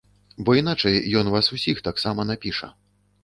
Бо 0.45 0.53
іначай 0.61 0.95
ён 1.19 1.29
вас 1.35 1.51
усіх 1.57 1.83
таксама 1.89 2.25
напіша. 2.31 2.73